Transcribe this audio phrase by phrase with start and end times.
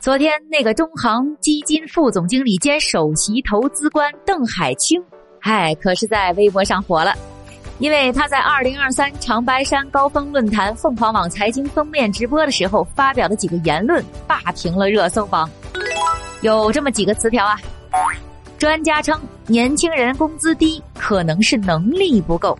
[0.00, 4.98] 昨天那个中航基金副总经理兼首席投资官邓海清，
[5.42, 7.12] 哎，可是在微博上火了，
[7.80, 15.46] 因为他在二零二三长白山高峰论坛凤凰网财经封面直播的时候发表的几个言论，霸屏了热搜榜。
[16.40, 17.60] 有这么几个词条啊，
[18.60, 22.56] 专家称年轻人工资低，可能是能力不够。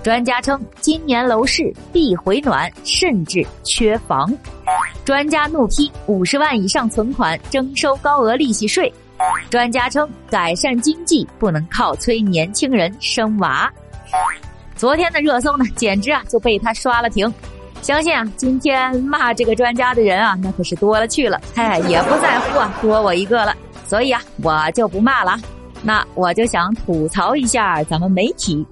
[0.00, 4.32] 专家称今年楼市必回暖，甚至缺房。
[5.04, 8.90] 专家怒批五十万以上存款征收高额利息税。
[9.50, 13.68] 专家称改善经济不能靠催年轻人生娃。
[14.76, 17.34] 昨天的热搜呢，简直啊就被他刷了屏。
[17.80, 21.40] 相信啊，今天骂这个专家的人啊，那可是多了去了。
[21.56, 23.52] 哎，也不在乎啊，多我一个了。
[23.92, 25.38] 所以啊，我就不骂了。
[25.82, 28.66] 那我就想吐槽一下咱们媒体。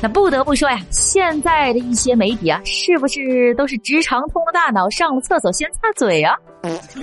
[0.00, 6.36] 那不得不说呀，现在的一些媒体啊，是不是都是直肠通了大脑，上了厕所先擦嘴啊？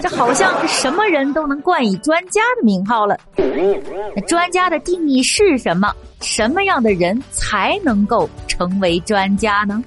[0.01, 3.17] 这好像什么人都能冠以专家的名号了。
[3.35, 5.93] 那专家的定义是什么？
[6.21, 9.83] 什么样的人才能够成为专家呢？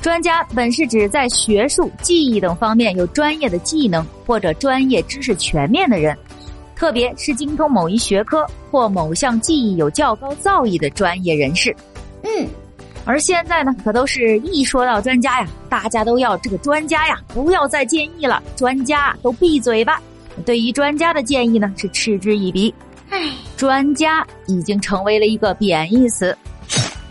[0.00, 6.16] 专家本是指在学术、技艺等方面有专业的技能或者专业知识全面的人。
[6.76, 11.74] 特别是精通某一学科或某项技艺有较高造诣的专业人士，
[12.22, 12.46] 嗯，
[13.04, 20.00] 而现在呢，可都是一说到专家呀，大家都要这个专家呀，不要再建议了，专家都闭嘴吧。
[20.44, 22.74] 对于专家的建议呢，是嗤之以鼻。
[23.10, 26.36] 唉，专家已经成为了一个贬义词，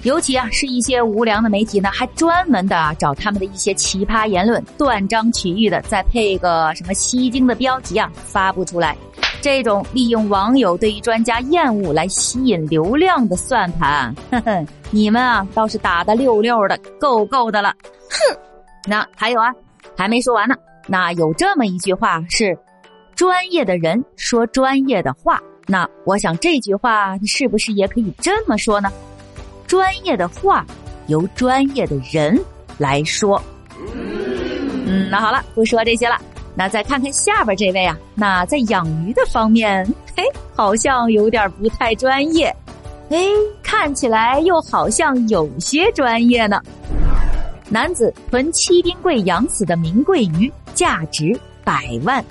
[0.02, 8.98] 尤其啊，是一些无良的媒体呢，还专门的找他们的一些奇葩言论，断章取义的再配个什么吸睛的标题啊，发布出来。
[9.44, 17.76] 这种利用网友对于专家厌恶来吸引流量的算盘，哼哼，你们啊倒是打的溜溜的，够够的了。
[18.10, 18.40] 哼，
[18.88, 19.54] 那还有啊，
[19.98, 20.56] 还没说完呢。
[20.88, 22.58] 那有这么一句话是：
[23.16, 25.42] 专业的人说专业的话。
[25.68, 28.90] 那我想这句话是不是也可以这么说呢？
[29.68, 30.66] 专业的话
[31.08, 32.42] 由专业的人
[32.78, 33.44] 来说。
[33.94, 36.16] 嗯，那好了，不说这些了。
[36.56, 40.24] 那再看看下边这位啊，那在养鱼的方面，嘿，
[40.56, 42.56] 好像有点不太专业，
[43.10, 43.18] 哎，
[43.64, 46.62] 看起来又好像有些专业呢。
[47.70, 51.40] 男子囤七冰柜养死的名贵鱼，价值。
[51.64, 52.24] 百万。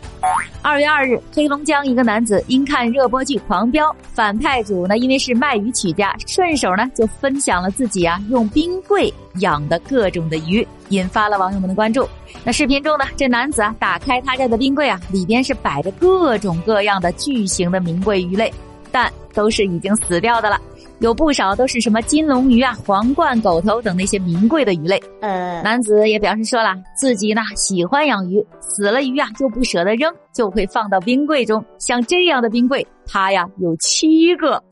[0.60, 12.09] 二月二日，黑龙江一个男子因看热播剧《狂飙》，反派主呢因为是卖鱼起家，顺手呢就分享了自己啊用冰柜养的各种的鱼，引发了网友们的关注。
[12.44, 18.53] 那视频中呢，这男子啊打开他家的冰柜啊，里边是摆着各种各样的巨型的名贵鱼类，
[18.91, 20.60] 但都是已经死掉的了。
[21.03, 25.03] 有不少都是什么金龙鱼啊、皇冠狗头等那些名贵的鱼类。
[25.21, 31.62] 呃，男子也表示说了，自己呢喜欢养鱼，死了鱼啊就不舍得扔，就会放到冰柜中。
[31.81, 34.62] 像这样的冰柜，他呀有七个。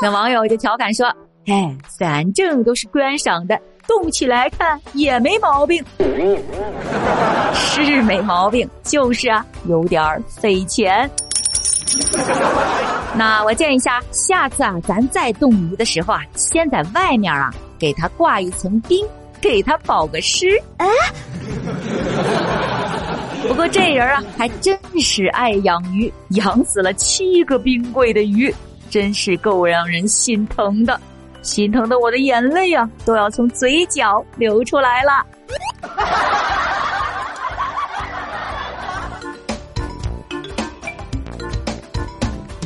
[0.00, 1.06] 那网友就调侃说
[1.48, 5.84] ：“哎，反正都是观赏的，动起来看也没毛病。
[7.52, 11.08] 是没毛病，就是啊，有点费钱。”
[13.16, 19.06] 那我建议一下，下次啊，咱再冻鱼的时候啊，先在外面啊给它挂一层冰，
[19.40, 20.60] 给它保个湿。
[20.76, 20.86] 哎，
[23.48, 28.54] 不过这人啊，还真是爱养鱼，养死了七个冰柜的鱼，
[28.90, 31.00] 真是够让人心疼的，
[31.42, 35.24] 心疼的我的眼泪啊都要从嘴角流出来了。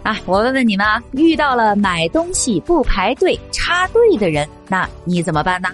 [0.03, 5.69] 啊，我问问你们啊，遇到了买东西不排队插队的人，那你怎么办呢？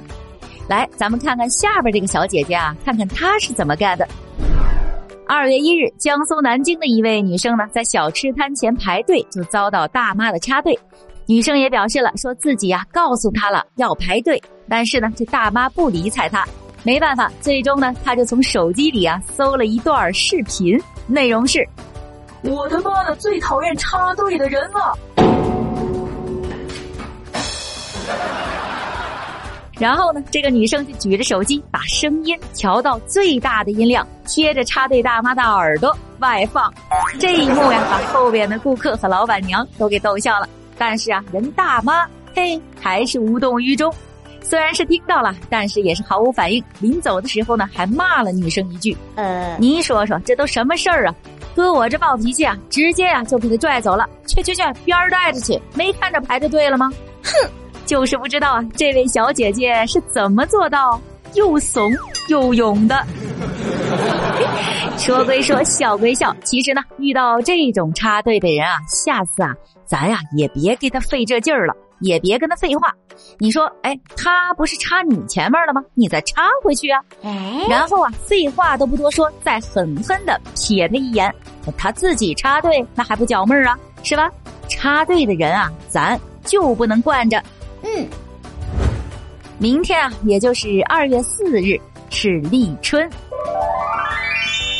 [0.69, 4.07] 来，咱们看看下边这个小姐姐啊，看看她是怎么干的。
[5.27, 10.79] 二月一日，江苏南京的一位女生呢，在小吃摊前排队，就遭到大妈的插队。
[11.27, 16.47] 女生也表示了，说自己呀告诉她了要排队，但是呢，这大妈不理睬她。
[16.83, 21.67] 没办法，最终呢，她就从手机里啊搜了一段视频，内容是。
[22.43, 24.97] 我他妈的最讨厌插队的人了。
[29.79, 36.73] 然后呢，这个女生就举着手机，把声音调到最大的音量，贴着插队大妈的耳朵外放。
[37.21, 40.49] 这一幕呀，把后边的顾客和老板娘都给逗笑了。
[40.77, 42.05] 但是啊，人大妈
[42.35, 43.93] 嘿还是无动于衷。
[44.43, 46.65] 虽然是听到了，但是也是毫无反应。
[46.81, 51.15] 临走的时候呢，还骂了女生一句：“呃，你说说，这都什么事儿啊？”
[51.59, 54.09] 哥，我这暴脾气啊，直接呀就给他拽走了。
[54.29, 56.89] 去去去，边儿待着去，没看着排着队了吗？
[57.25, 57.51] 哼，
[57.85, 61.01] 就是不知道啊，这位小姐姐是怎么做到
[61.35, 61.91] 又怂
[62.29, 63.05] 又勇的。
[64.99, 69.53] 说归说，笑归笑，其实呢，遇到这种插队的人啊，下次啊，
[69.85, 72.95] 咱呀也别给他费这劲儿了，也别跟他废话。
[73.39, 75.83] 你说，哎，他不是插你前面了吗？
[75.95, 77.01] 你再插回去啊。
[77.23, 81.35] 哎，然后啊，废话都不多说，再狠狠的瞥他一眼。
[81.77, 83.79] 他自己插队，那还不脚闷儿啊？
[84.03, 84.31] 是吧？
[84.69, 87.43] 插队的人啊，咱就不能惯着。
[87.83, 88.07] 嗯，
[89.59, 91.79] 明天啊，也就是二月四日
[92.11, 93.11] 是立春。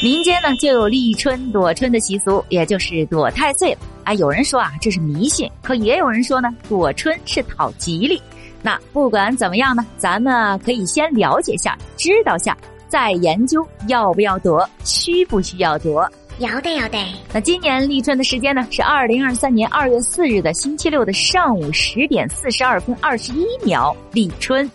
[0.01, 3.79] 民间呢就有立春躲春的习俗，也就是躲太岁了。
[4.09, 8.19] 啊，有人说啊这是迷信，可也有人说呢躲春是讨吉利。
[8.63, 12.57] 那不管怎么样呢，咱们可以先了解下，知道下，
[12.89, 16.11] 再研究要不要躲，需不需要躲。
[16.39, 16.99] 要得要得。
[17.33, 24.71] 那今年立春的时间呢是二零二三年二月四日的星期六的上午十点四十二分二十一秒立春。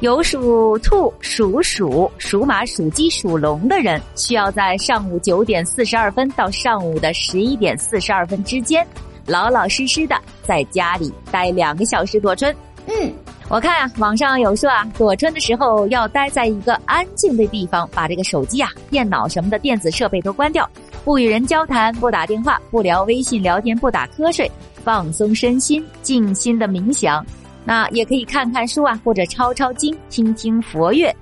[0.00, 8.86] 有属兔、属鼠、属马、属鸡、属龙的人，需要在上午九点四十二分到上午的十一点四十二分之间，
[9.26, 12.54] 老老实实的在家里待两个小时躲春。
[12.86, 13.12] 嗯，
[13.48, 20.68] 我看啊，网上有说啊，躲春的时候要待在一个安静的地方，把这个手机啊、电脑什么的电子设备都关掉，
[21.04, 24.50] 不与人交谈，不打电话，不聊微信聊天，不打瞌睡，
[24.84, 27.24] 放松身心，静心的冥想。
[27.64, 31.14] 那也可以看看书啊，或者抄抄经，听听佛乐。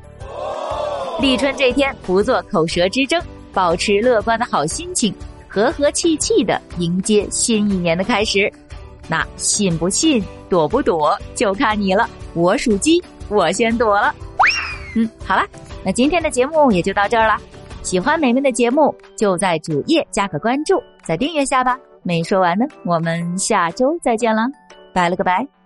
[1.21, 3.21] 立春这天不做口舌之争，
[3.53, 5.15] 保持乐观的好心情，
[5.49, 8.53] 和和气气的迎接新一年的开始。
[9.09, 12.09] 那信不信，躲不躲，就看你了。
[12.35, 14.15] 我属鸡，我先躲了。
[14.95, 15.45] 嗯，好了，
[15.85, 17.37] 那今天的节目也就到这儿了。
[17.83, 21.79] 喜欢美美的节目，就在主页加个关注，再订阅下吧。
[22.03, 24.43] 没说完呢，我们下周再见了，
[24.93, 25.58] 拜了个拜。